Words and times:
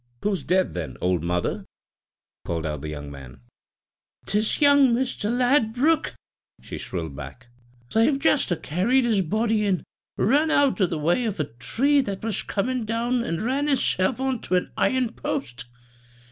"Who's 0.23 0.41
dead, 0.41 0.73
then, 0.73 0.97
old 0.99 1.21
Mother?" 1.21 1.63
called 2.43 2.65
out 2.65 2.81
the 2.81 2.89
young 2.89 3.11
man. 3.11 3.41
"'Tis 4.25 4.59
young 4.59 4.95
Mister 4.95 5.29
Ladbruk," 5.29 6.15
she 6.59 6.79
shrilled 6.79 7.15
back; 7.15 7.49
"they've 7.93 8.17
just 8.17 8.49
a 8.49 8.55
carried 8.55 9.05
his 9.05 9.21
body 9.21 9.63
in. 9.63 9.83
Run 10.17 10.49
out 10.49 10.81
of 10.81 10.89
the 10.89 10.97
way 10.97 11.25
of 11.25 11.39
a 11.39 11.43
tree 11.45 12.01
that 12.01 12.23
was 12.23 12.41
coming 12.41 12.83
down 12.83 13.23
an' 13.23 13.43
ran 13.45 13.67
hisself 13.67 14.19
on 14.19 14.41
to 14.41 14.55
an 14.55 14.71
iron 14.75 15.09
post. 15.13 15.65